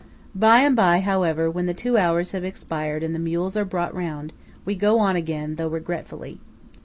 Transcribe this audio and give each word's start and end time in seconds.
By 0.33 0.61
and 0.61 0.75
by, 0.75 1.01
however, 1.01 1.51
when 1.51 1.67
the 1.67 1.75
two 1.75 1.95
hours 1.95 2.31
have 2.31 2.43
expired 2.43 3.03
and 3.03 3.13
the 3.13 3.19
mules 3.19 3.55
are 3.55 3.63
brought 3.63 3.93
round, 3.93 4.33
we 4.65 4.73
go 4.73 4.97
on 4.97 5.15
again, 5.15 5.57
though 5.57 5.69
regretfully. 5.69 6.39